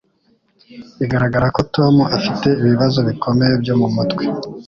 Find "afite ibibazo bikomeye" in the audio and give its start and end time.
2.17-3.53